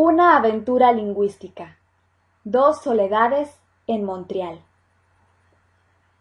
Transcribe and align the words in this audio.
Una 0.00 0.36
aventura 0.36 0.92
lingüística. 0.92 1.76
Dos 2.44 2.82
soledades 2.82 3.58
en 3.88 4.04
Montreal. 4.04 4.60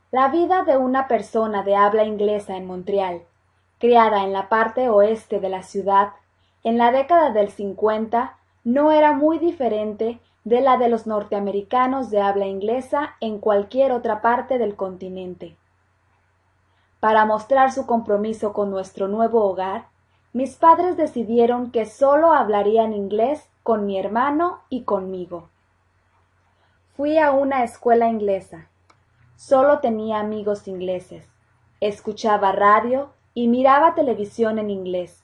La 0.09 0.29
vida 0.29 0.63
de 0.63 0.77
una 0.77 1.07
persona 1.07 1.61
de 1.61 1.75
habla 1.75 2.03
inglesa 2.03 2.57
en 2.57 2.65
Montreal, 2.65 3.21
criada 3.77 4.23
en 4.23 4.33
la 4.33 4.49
parte 4.49 4.89
oeste 4.89 5.39
de 5.39 5.49
la 5.49 5.61
ciudad, 5.61 6.13
en 6.63 6.79
la 6.79 6.91
década 6.91 7.29
del 7.29 7.51
50, 7.51 8.39
no 8.63 8.91
era 8.91 9.13
muy 9.13 9.37
diferente 9.37 10.19
de 10.43 10.61
la 10.61 10.77
de 10.77 10.89
los 10.89 11.05
norteamericanos 11.05 12.09
de 12.09 12.19
habla 12.19 12.47
inglesa 12.47 13.15
en 13.19 13.37
cualquier 13.37 13.91
otra 13.91 14.23
parte 14.23 14.57
del 14.57 14.75
continente. 14.75 15.55
Para 16.99 17.25
mostrar 17.25 17.71
su 17.71 17.85
compromiso 17.85 18.53
con 18.53 18.71
nuestro 18.71 19.07
nuevo 19.07 19.45
hogar, 19.45 19.85
mis 20.33 20.55
padres 20.55 20.97
decidieron 20.97 21.69
que 21.69 21.85
solo 21.85 22.33
hablarían 22.33 22.93
inglés 22.93 23.47
con 23.67 23.85
mi 23.85 23.99
hermano 23.99 24.61
y 24.69 24.83
conmigo. 24.83 25.49
Fui 26.95 27.17
a 27.17 27.31
una 27.31 27.65
escuela 27.65 28.07
inglesa. 28.07 28.69
Solo 29.35 29.79
tenía 29.79 30.21
amigos 30.21 30.69
ingleses. 30.69 31.27
Escuchaba 31.81 32.53
radio 32.53 33.09
y 33.33 33.49
miraba 33.49 33.93
televisión 33.93 34.57
en 34.57 34.69
inglés. 34.69 35.21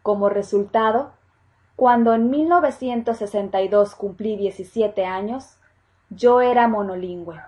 Como 0.00 0.30
resultado, 0.30 1.12
cuando 1.76 2.14
en 2.14 2.30
1962 2.30 3.96
cumplí 3.96 4.38
17 4.38 5.04
años, 5.04 5.58
yo 6.08 6.40
era 6.40 6.68
monolingüe. 6.68 7.38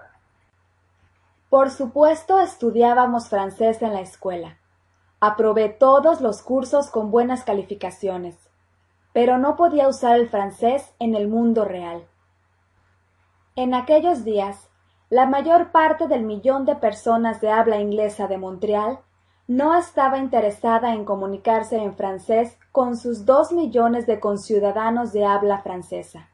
Por 1.49 1.71
supuesto 1.71 2.41
estudiábamos 2.41 3.31
francés 3.31 3.81
en 3.81 3.95
la 3.95 4.03
escuela. 4.03 4.59
Aprobé 5.19 5.71
todos 5.71 6.21
los 6.21 6.43
cursos 6.43 6.91
con 6.91 7.11
buenas 7.11 7.43
calificaciones 7.45 8.51
pero 9.15 9.39
no 9.39 9.57
podía 9.57 9.89
usar 9.89 10.19
el 10.19 10.29
francés 10.29 10.93
en 10.99 11.15
el 11.15 11.29
mundo 11.29 11.65
real. 11.65 12.05
En 13.55 13.73
aquellos 13.73 14.25
días, 14.25 14.69
la 15.09 15.25
mayor 15.25 15.71
parte 15.71 16.09
del 16.09 16.25
millón 16.25 16.65
de 16.67 16.75
personas 16.75 17.41
de 17.41 17.49
habla 17.49 17.79
inglesa 17.81 18.27
de 18.27 18.39
Montreal 18.39 18.99
no 19.47 19.79
estaba 19.79 20.19
interesada 20.19 20.95
en 20.95 21.05
comunicarse 21.05 21.77
en 21.77 21.95
francés 21.95 22.59
con 22.73 22.97
sus 22.97 23.25
dos 23.25 23.53
millones 23.53 24.07
de 24.09 24.19
conciudadanos 24.19 25.13
de 25.13 25.25
habla 25.25 25.59
francesa. 25.59 26.29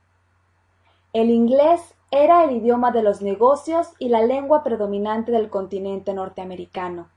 El 1.12 1.28
inglés 1.28 1.94
era 2.10 2.44
el 2.44 2.52
idioma 2.52 2.92
de 2.92 3.02
los 3.02 3.20
negocios 3.20 3.88
y 3.98 4.08
la 4.08 4.22
lengua 4.22 4.62
predominante 4.62 5.32
del 5.32 5.50
continente 5.50 6.14
norteamericano, 6.14 7.10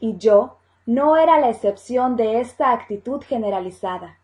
y 0.00 0.16
yo 0.16 0.56
no 0.86 1.16
era 1.16 1.38
la 1.38 1.50
excepción 1.50 2.16
de 2.16 2.40
esta 2.40 2.72
actitud 2.72 3.22
generalizada. 3.22 4.17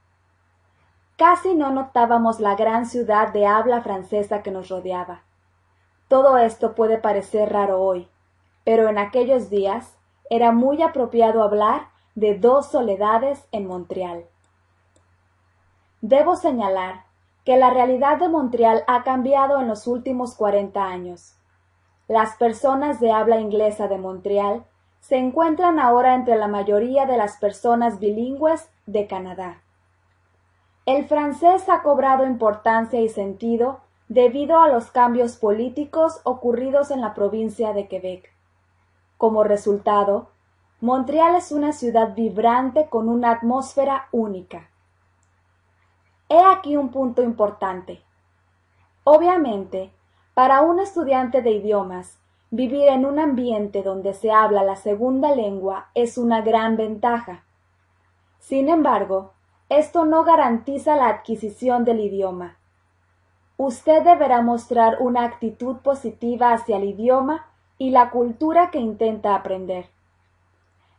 Casi 1.16 1.54
no 1.54 1.70
notábamos 1.70 2.40
la 2.40 2.56
gran 2.56 2.86
ciudad 2.86 3.32
de 3.32 3.46
habla 3.46 3.82
francesa 3.82 4.42
que 4.42 4.50
nos 4.50 4.68
rodeaba. 4.68 5.22
Todo 6.08 6.38
esto 6.38 6.74
puede 6.74 6.98
parecer 6.98 7.52
raro 7.52 7.80
hoy, 7.80 8.08
pero 8.64 8.88
en 8.88 8.98
aquellos 8.98 9.48
días 9.48 9.96
era 10.28 10.50
muy 10.50 10.82
apropiado 10.82 11.42
hablar 11.42 11.88
de 12.14 12.36
dos 12.36 12.66
soledades 12.66 13.46
en 13.52 13.66
Montreal. 13.66 14.24
Debo 16.00 16.36
señalar 16.36 17.04
que 17.44 17.56
la 17.56 17.70
realidad 17.70 18.18
de 18.18 18.28
Montreal 18.28 18.84
ha 18.86 19.02
cambiado 19.04 19.60
en 19.60 19.68
los 19.68 19.86
últimos 19.86 20.34
cuarenta 20.34 20.84
años. 20.84 21.36
Las 22.08 22.36
personas 22.36 23.00
de 23.00 23.12
habla 23.12 23.38
inglesa 23.40 23.86
de 23.86 23.98
Montreal 23.98 24.64
se 25.00 25.16
encuentran 25.16 25.78
ahora 25.78 26.14
entre 26.14 26.36
la 26.36 26.48
mayoría 26.48 27.06
de 27.06 27.16
las 27.16 27.36
personas 27.36 27.98
bilingües 28.00 28.68
de 28.86 29.06
Canadá. 29.06 29.63
El 30.86 31.06
francés 31.06 31.68
ha 31.70 31.82
cobrado 31.82 32.26
importancia 32.26 33.00
y 33.00 33.08
sentido 33.08 33.80
debido 34.08 34.60
a 34.60 34.68
los 34.68 34.90
cambios 34.90 35.36
políticos 35.36 36.20
ocurridos 36.24 36.90
en 36.90 37.00
la 37.00 37.14
provincia 37.14 37.72
de 37.72 37.88
Quebec. 37.88 38.30
Como 39.16 39.44
resultado, 39.44 40.28
Montreal 40.82 41.36
es 41.36 41.52
una 41.52 41.72
ciudad 41.72 42.14
vibrante 42.14 42.88
con 42.90 43.08
una 43.08 43.30
atmósfera 43.30 44.08
única. 44.12 44.68
He 46.28 46.38
aquí 46.38 46.76
un 46.76 46.90
punto 46.90 47.22
importante. 47.22 48.02
Obviamente, 49.04 49.90
para 50.34 50.60
un 50.60 50.80
estudiante 50.80 51.40
de 51.40 51.52
idiomas, 51.52 52.18
vivir 52.50 52.88
en 52.90 53.06
un 53.06 53.18
ambiente 53.18 53.82
donde 53.82 54.12
se 54.12 54.30
habla 54.30 54.62
la 54.62 54.76
segunda 54.76 55.34
lengua 55.34 55.88
es 55.94 56.18
una 56.18 56.42
gran 56.42 56.76
ventaja. 56.76 57.44
Sin 58.38 58.68
embargo, 58.68 59.32
esto 59.78 60.04
no 60.04 60.24
garantiza 60.24 60.96
la 60.96 61.08
adquisición 61.08 61.84
del 61.84 62.00
idioma. 62.00 62.56
Usted 63.56 64.02
deberá 64.02 64.42
mostrar 64.42 64.96
una 65.00 65.24
actitud 65.24 65.76
positiva 65.76 66.52
hacia 66.52 66.76
el 66.76 66.84
idioma 66.84 67.46
y 67.78 67.90
la 67.90 68.10
cultura 68.10 68.70
que 68.70 68.78
intenta 68.78 69.34
aprender. 69.34 69.88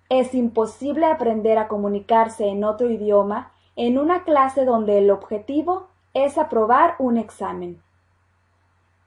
Es 0.09 0.33
imposible 0.33 1.05
aprender 1.05 1.57
a 1.57 1.67
comunicarse 1.67 2.47
en 2.47 2.63
otro 2.63 2.89
idioma 2.89 3.51
en 3.75 3.97
una 3.97 4.23
clase 4.23 4.63
donde 4.63 4.99
el 4.99 5.11
objetivo 5.11 5.87
es 6.13 6.37
aprobar 6.37 6.95
un 6.99 7.17
examen. 7.17 7.81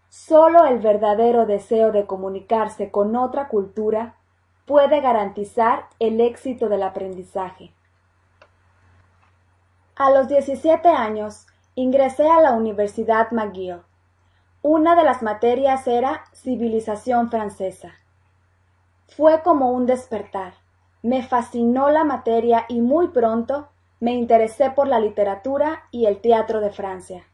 Solo 0.08 0.64
el 0.66 0.78
verdadero 0.78 1.46
deseo 1.46 1.92
de 1.92 2.06
comunicarse 2.06 2.90
con 2.90 3.16
otra 3.16 3.48
cultura 3.48 4.16
puede 4.66 5.00
garantizar 5.00 5.86
el 5.98 6.20
éxito 6.20 6.68
del 6.68 6.82
aprendizaje. 6.82 7.72
A 9.98 10.10
los 10.10 10.28
17 10.28 10.88
años 10.90 11.44
ingresé 11.74 12.30
a 12.30 12.40
la 12.40 12.52
Universidad 12.52 13.32
McGill. 13.32 13.82
Una 14.62 14.94
de 14.94 15.02
las 15.02 15.24
materias 15.24 15.88
era 15.88 16.22
civilización 16.32 17.30
francesa. 17.30 17.94
Fue 19.08 19.42
como 19.42 19.72
un 19.72 19.86
despertar. 19.86 20.54
Me 21.02 21.24
fascinó 21.24 21.90
la 21.90 22.04
materia 22.04 22.64
y 22.68 22.80
muy 22.80 23.08
pronto 23.08 23.70
me 23.98 24.12
interesé 24.12 24.70
por 24.70 24.86
la 24.86 25.00
literatura 25.00 25.82
y 25.90 26.06
el 26.06 26.20
teatro 26.20 26.60
de 26.60 26.70
Francia. 26.70 27.24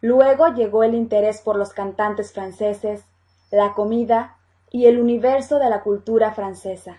Luego 0.00 0.46
llegó 0.54 0.84
el 0.84 0.94
interés 0.94 1.42
por 1.42 1.56
los 1.56 1.74
cantantes 1.74 2.32
franceses, 2.32 3.04
la 3.50 3.74
comida 3.74 4.38
y 4.70 4.86
el 4.86 4.98
universo 4.98 5.58
de 5.58 5.68
la 5.68 5.82
cultura 5.82 6.32
francesa. 6.32 6.96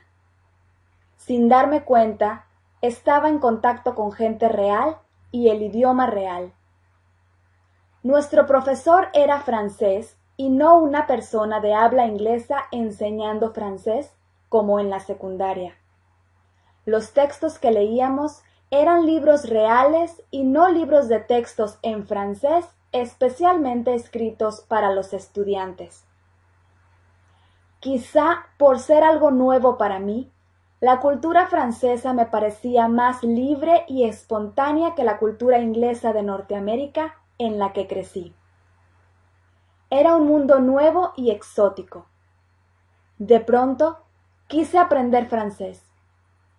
Sin 1.17 1.49
darme 1.49 1.81
cuenta, 1.81 2.45
estaba 2.81 3.29
en 3.29 3.39
contacto 3.39 3.95
con 3.95 4.11
gente 4.11 4.49
real 4.49 4.97
y 5.31 5.49
el 5.49 5.61
idioma 5.61 6.07
real. 6.07 6.53
Nuestro 8.03 8.45
profesor 8.45 9.09
era 9.13 9.41
francés 9.41 10.17
y 10.37 10.49
no 10.49 10.77
una 10.77 11.05
persona 11.05 11.59
de 11.59 11.73
habla 11.73 12.05
inglesa 12.05 12.63
enseñando 12.71 13.51
francés 13.51 14.13
como 14.47 14.79
en 14.79 14.89
la 14.89 14.99
secundaria. 14.99 15.75
Los 16.85 17.11
textos 17.11 17.59
que 17.59 17.71
leíamos 17.71 18.41
eran 18.71 19.05
libros 19.05 19.49
reales 19.49 20.23
y 20.31 20.43
no 20.43 20.69
libros 20.69 21.09
de 21.09 21.19
textos 21.19 21.77
en 21.81 22.07
francés 22.07 22.65
especialmente 22.91 23.93
escritos 23.93 24.61
para 24.61 24.91
los 24.91 25.13
estudiantes. 25.13 26.05
Quizá 27.79 28.47
por 28.57 28.79
ser 28.79 29.03
algo 29.03 29.31
nuevo 29.31 29.77
para 29.77 29.99
mí, 29.99 30.31
la 30.81 31.01
cultura 31.01 31.47
francesa 31.47 32.13
me 32.13 32.25
parecía 32.25 32.87
más 32.87 33.21
libre 33.23 33.83
y 33.87 34.05
espontánea 34.05 34.95
que 34.95 35.03
la 35.03 35.17
cultura 35.17 35.59
inglesa 35.59 36.13
de 36.13 36.23
Norteamérica 36.23 37.15
en 37.37 37.59
la 37.59 37.73
que 37.73 37.85
crecí. 37.85 38.33
Era 39.89 40.15
un 40.15 40.27
mundo 40.27 40.59
nuevo 40.59 41.11
y 41.17 41.31
exótico. 41.31 42.05
De 43.17 43.41
pronto 43.41 43.97
quise 44.47 44.77
aprender 44.77 45.27
francés. 45.27 45.83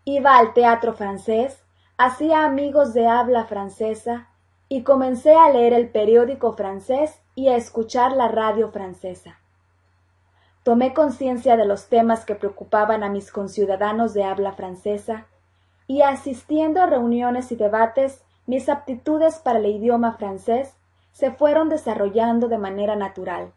Iba 0.04 0.36
al 0.36 0.52
teatro 0.52 0.92
francés, 0.92 1.62
hacía 1.96 2.44
amigos 2.44 2.92
de 2.92 3.06
habla 3.06 3.46
francesa 3.46 4.28
y 4.68 4.82
comencé 4.82 5.34
a 5.34 5.48
leer 5.48 5.72
el 5.72 5.88
periódico 5.88 6.52
francés 6.52 7.22
y 7.34 7.48
a 7.48 7.56
escuchar 7.56 8.12
la 8.12 8.28
radio 8.28 8.70
francesa. 8.70 9.39
Tomé 10.70 10.94
conciencia 10.94 11.56
de 11.56 11.64
los 11.64 11.88
temas 11.88 12.24
que 12.24 12.36
preocupaban 12.36 13.02
a 13.02 13.08
mis 13.08 13.32
conciudadanos 13.32 14.14
de 14.14 14.22
habla 14.22 14.52
francesa, 14.52 15.26
y 15.88 16.02
asistiendo 16.02 16.80
a 16.80 16.86
reuniones 16.86 17.50
y 17.50 17.56
debates, 17.56 18.22
mis 18.46 18.68
aptitudes 18.68 19.40
para 19.40 19.58
el 19.58 19.66
idioma 19.66 20.12
francés 20.12 20.76
se 21.10 21.32
fueron 21.32 21.70
desarrollando 21.70 22.46
de 22.46 22.58
manera 22.58 22.94
natural. 22.94 23.50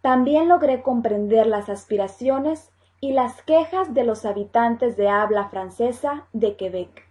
También 0.00 0.48
logré 0.48 0.80
comprender 0.80 1.46
las 1.46 1.68
aspiraciones 1.68 2.70
y 2.98 3.12
las 3.12 3.42
quejas 3.42 3.92
de 3.92 4.04
los 4.04 4.24
habitantes 4.24 4.96
de 4.96 5.10
habla 5.10 5.50
francesa 5.50 6.28
de 6.32 6.56
Quebec. 6.56 7.06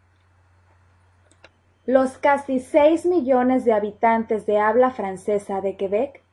Los 1.85 2.17
casi 2.17 2.59
seis 2.59 3.05
millones 3.05 3.65
de 3.65 3.73
habitantes 3.73 4.47
de 4.47 4.57
habla 4.57 4.89
francesa 4.89 5.61
de 5.61 5.77
Quebec 5.77 6.24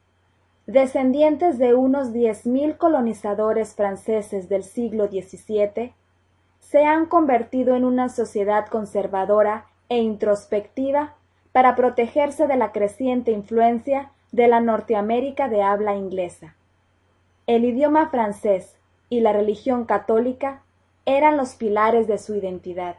descendientes 0.73 1.59
de 1.59 1.75
unos 1.75 2.15
diez 2.15 2.47
mil 2.47 2.79
colonizadores 2.79 3.75
franceses 3.75 4.49
del 4.49 4.65
siglo 4.65 5.07
XVII, 5.07 5.93
se 6.61 6.85
han 6.87 7.05
convertido 7.05 7.77
en 7.77 7.85
una 7.85 8.09
sociedad 8.09 8.67
conservadora 8.69 9.67
e 9.91 9.99
introspectiva 9.99 11.15
para 11.53 11.77
protegerse 11.77 12.47
de 12.47 12.57
la 12.57 12.73
creciente 12.73 13.33
influencia 13.33 14.13
de 14.31 14.49
la 14.49 14.61
Norteamérica 14.61 15.51
de 15.51 15.63
habla 15.63 15.95
inglesa. 15.95 16.57
El 17.47 17.67
idioma 17.67 18.09
francés 18.09 18.75
y 19.11 19.21
la 19.21 19.35
religión 19.35 19.85
católica 19.85 20.63
eran 21.05 21.37
los 21.37 21.55
pilares 21.55 22.07
de 22.07 22.17
su 22.17 22.35
identidad. 22.35 22.97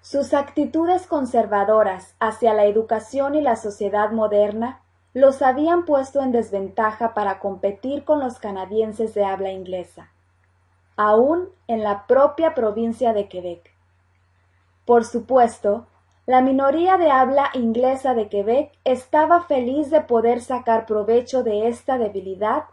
Sus 0.00 0.32
actitudes 0.32 1.06
conservadoras 1.06 2.14
hacia 2.20 2.54
la 2.54 2.64
educación 2.64 3.34
y 3.34 3.42
la 3.42 3.56
sociedad 3.56 4.12
moderna 4.12 4.80
los 5.18 5.42
habían 5.42 5.84
puesto 5.84 6.22
en 6.22 6.30
desventaja 6.30 7.12
para 7.12 7.40
competir 7.40 8.04
con 8.04 8.20
los 8.20 8.38
canadienses 8.38 9.14
de 9.14 9.24
habla 9.24 9.50
inglesa, 9.50 10.12
aún 10.96 11.48
en 11.66 11.82
la 11.82 12.06
propia 12.06 12.54
provincia 12.54 13.12
de 13.12 13.28
Quebec. 13.28 13.74
Por 14.84 15.04
supuesto, 15.04 15.88
la 16.24 16.40
minoría 16.40 16.98
de 16.98 17.10
habla 17.10 17.50
inglesa 17.54 18.14
de 18.14 18.28
Quebec 18.28 18.70
estaba 18.84 19.42
feliz 19.42 19.90
de 19.90 20.02
poder 20.02 20.40
sacar 20.40 20.86
provecho 20.86 21.42
de 21.42 21.66
esta 21.66 21.98
debilidad 21.98 22.66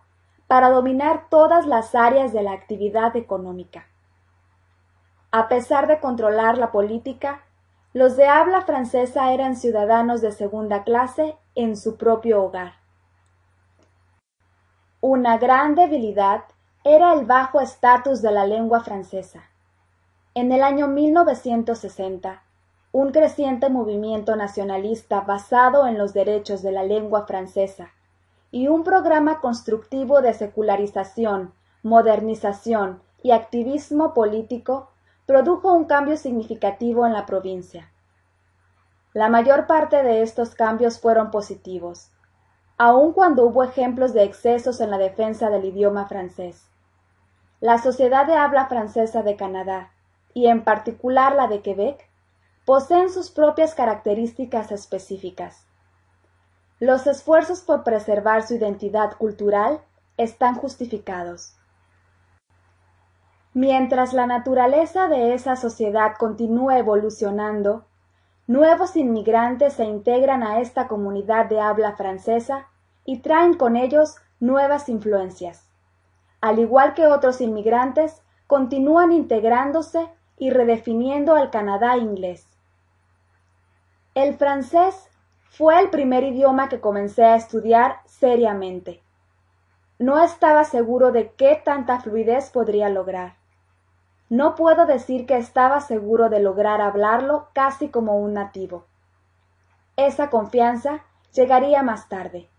para 0.46 0.70
dominar 0.70 1.30
todas 1.30 1.66
las 1.66 1.96
áreas 1.96 2.32
de 2.32 2.44
la 2.44 2.52
actividad 2.52 3.16
económica. 3.16 3.88
A 5.32 5.48
pesar 5.48 5.88
de 5.88 6.00
controlar 6.00 6.60
la 6.60 6.72
política, 6.72 7.45
los 7.96 8.18
de 8.18 8.28
habla 8.28 8.60
francesa 8.64 9.32
eran 9.32 9.56
ciudadanos 9.56 10.20
de 10.20 10.34
segunda 10.34 10.84
clase 10.84 11.38
en 11.56 11.78
su 11.78 11.96
propio 11.96 12.44
hogar. 12.44 12.74
Una 15.00 15.38
gran 15.38 15.76
debilidad 15.76 16.44
era 16.84 17.14
el 17.14 17.24
bajo 17.26 17.62
estatus 17.62 18.22
de 18.22 18.32
la 18.34 18.46
lengua 18.46 18.82
francesa. 18.82 19.44
En 20.34 20.52
el 20.52 20.62
año 20.62 20.90
1960, 20.90 22.44
un 22.92 23.14
creciente 23.14 23.70
movimiento 23.70 24.36
nacionalista 24.36 25.22
basado 25.22 25.88
en 25.88 25.98
los 25.98 26.14
derechos 26.14 26.62
de 26.62 26.74
la 26.74 26.84
lengua 26.84 27.26
francesa 27.26 27.94
y 28.52 28.68
un 28.68 28.84
programa 28.84 29.40
constructivo 29.40 30.22
de 30.22 30.34
secularización, 30.34 31.54
modernización 31.82 33.02
y 33.24 33.32
activismo 33.32 34.14
político 34.14 34.90
produjo 35.26 35.74
un 35.74 35.86
cambio 35.86 36.18
significativo 36.18 37.06
en 37.06 37.14
la 37.14 37.26
provincia. 37.26 37.92
La 39.14 39.30
mayor 39.30 39.66
parte 39.66 40.04
de 40.04 40.22
estos 40.22 40.56
cambios 40.56 41.00
fueron 41.00 41.32
positivos, 41.32 42.12
aun 42.78 43.14
cuando 43.14 43.46
hubo 43.46 43.64
ejemplos 43.64 44.14
de 44.14 44.24
excesos 44.24 44.82
en 44.82 44.92
la 44.92 44.98
defensa 44.98 45.50
del 45.50 45.66
idioma 45.66 46.08
francés. 46.08 46.70
La 47.62 47.78
Sociedad 47.78 48.28
de 48.28 48.36
Habla 48.36 48.68
Francesa 48.68 49.24
de 49.24 49.36
Canadá, 49.38 49.94
y 50.34 50.48
en 50.48 50.64
particular 50.64 51.34
la 51.36 51.48
de 51.48 51.62
Quebec, 51.62 52.10
poseen 52.66 53.10
sus 53.10 53.32
propias 53.32 53.74
características 53.74 54.72
específicas. 54.72 55.66
Los 56.80 57.08
esfuerzos 57.08 57.62
por 57.62 57.84
preservar 57.84 58.46
su 58.46 58.56
identidad 58.56 59.16
cultural 59.18 59.80
están 60.18 60.56
justificados. 60.56 61.56
Mientras 63.56 64.12
la 64.12 64.28
naturaleza 64.28 65.08
de 65.08 65.34
esa 65.34 65.56
sociedad 65.56 66.16
continúa 66.20 66.78
evolucionando, 66.78 67.86
nuevos 68.48 68.98
inmigrantes 68.98 69.76
se 69.76 69.86
integran 69.86 70.44
a 70.44 70.60
esta 70.60 70.90
comunidad 70.90 71.46
de 71.46 71.62
habla 71.62 71.96
francesa 71.96 72.68
y 73.06 73.20
traen 73.20 73.54
con 73.54 73.78
ellos 73.78 74.18
nuevas 74.42 74.90
influencias. 74.90 75.70
Al 76.42 76.60
igual 76.60 76.96
que 76.96 77.08
otros 77.08 77.40
inmigrantes, 77.40 78.22
continúan 78.46 79.14
integrándose 79.14 80.10
y 80.38 80.50
redefiniendo 80.50 81.34
al 81.34 81.50
Canadá 81.50 81.96
inglés. 81.96 82.50
El 84.16 84.34
francés 84.36 85.10
fue 85.50 85.80
el 85.80 85.90
primer 85.92 86.26
idioma 86.26 86.68
que 86.68 86.82
comencé 86.82 87.24
a 87.24 87.38
estudiar 87.38 88.02
seriamente. 88.04 89.02
No 89.98 90.22
estaba 90.22 90.66
seguro 90.66 91.14
de 91.14 91.32
qué 91.32 91.62
tanta 91.64 92.02
fluidez 92.02 92.50
podría 92.50 92.90
lograr. 92.90 93.45
No 94.30 94.56
puedo 94.56 94.88
decir 94.88 95.28
que 95.28 95.38
estaba 95.38 95.82
seguro 95.82 96.30
de 96.30 96.40
lograr 96.40 96.82
hablarlo 96.82 97.50
casi 97.54 97.90
como 97.90 98.18
un 98.18 98.34
nativo. 98.34 98.86
Esa 99.98 100.30
confianza 100.30 101.04
llegaría 101.32 101.84
más 101.84 102.10
tarde. 102.10 102.50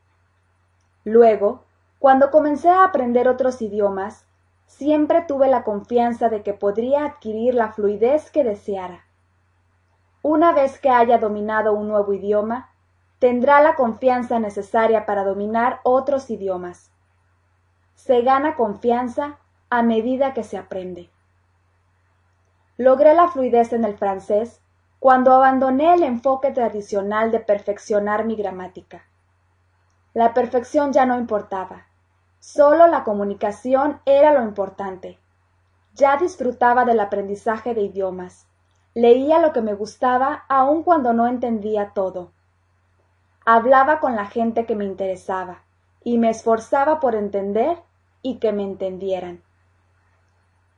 Luego, 1.02 1.64
cuando 1.98 2.30
comencé 2.30 2.68
a 2.68 2.84
aprender 2.84 3.26
otros 3.26 3.60
idiomas, 3.62 4.26
siempre 4.66 5.22
tuve 5.22 5.48
la 5.48 5.64
confianza 5.64 6.28
de 6.28 6.42
que 6.42 6.52
podría 6.52 7.04
adquirir 7.04 7.54
la 7.54 7.72
fluidez 7.72 8.30
que 8.30 8.44
deseara. 8.44 9.04
Una 10.22 10.52
vez 10.52 10.78
que 10.78 10.90
haya 10.90 11.18
dominado 11.18 11.72
un 11.72 11.88
nuevo 11.88 12.12
idioma, 12.12 12.70
tendrá 13.18 13.60
la 13.60 13.74
confianza 13.74 14.38
necesaria 14.38 15.04
para 15.04 15.24
dominar 15.24 15.80
otros 15.82 16.30
idiomas. 16.30 16.92
Se 17.94 18.22
gana 18.22 18.54
confianza 18.54 19.38
a 19.70 19.82
medida 19.82 20.32
que 20.34 20.44
se 20.44 20.58
aprende. 20.58 21.10
Logré 22.76 23.14
la 23.14 23.28
fluidez 23.28 23.72
en 23.72 23.84
el 23.84 23.96
francés 23.96 24.60
cuando 24.98 25.32
abandoné 25.32 25.94
el 25.94 26.02
enfoque 26.02 26.50
tradicional 26.50 27.30
de 27.30 27.40
perfeccionar 27.40 28.24
mi 28.24 28.36
gramática. 28.36 29.04
La 30.14 30.34
perfección 30.34 30.92
ya 30.92 31.06
no 31.06 31.18
importaba, 31.18 31.86
solo 32.40 32.86
la 32.86 33.04
comunicación 33.04 34.00
era 34.06 34.32
lo 34.32 34.42
importante. 34.42 35.18
Ya 35.94 36.16
disfrutaba 36.16 36.84
del 36.84 37.00
aprendizaje 37.00 37.74
de 37.74 37.82
idiomas 37.82 38.46
Leía 38.96 39.40
lo 39.40 39.52
que 39.52 39.60
me 39.60 39.74
gustaba 39.74 40.46
aun 40.48 40.82
cuando 40.82 41.12
no 41.12 41.26
entendía 41.26 41.90
todo. 41.92 42.32
Hablaba 43.44 44.00
con 44.00 44.16
la 44.16 44.24
gente 44.24 44.64
que 44.64 44.74
me 44.74 44.86
interesaba 44.86 45.64
y 46.02 46.16
me 46.16 46.30
esforzaba 46.30 46.98
por 46.98 47.14
entender 47.14 47.76
y 48.22 48.38
que 48.38 48.54
me 48.54 48.62
entendieran. 48.62 49.42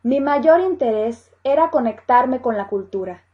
Mi 0.05 0.21
mayor 0.21 0.61
interés 0.61 1.31
era 1.43 1.71
conectarme 1.71 2.41
con 2.41 2.57
la 2.57 2.69
cultura. 2.69 3.25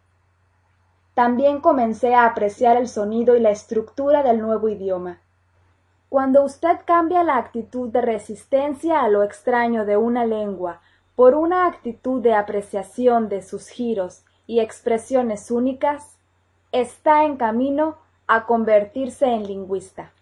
También 1.13 1.61
comencé 1.61 2.15
a 2.15 2.25
apreciar 2.25 2.79
el 2.79 2.89
sonido 2.89 3.37
y 3.37 3.41
la 3.41 3.51
estructura 3.51 4.23
del 4.23 4.41
nuevo 4.41 4.71
idioma. 4.71 5.21
Cuando 6.09 6.43
usted 6.43 6.79
cambia 6.87 7.23
la 7.23 7.37
actitud 7.37 7.91
de 7.91 8.01
resistencia 8.01 9.03
a 9.03 9.09
lo 9.09 9.23
extraño 9.23 9.85
de 9.85 9.99
una 9.99 10.25
lengua 10.25 10.81
por 11.15 11.35
una 11.35 11.67
actitud 11.67 12.23
de 12.23 12.35
apreciación 12.35 13.29
de 13.29 13.43
sus 13.43 13.69
giros 13.69 14.25
y 14.47 14.61
expresiones 14.61 15.51
únicas, 15.51 16.19
está 16.73 17.25
en 17.25 17.37
camino 17.37 17.99
a 18.27 18.47
convertirse 18.47 19.27
en 19.27 19.47
lingüista. 19.47 20.13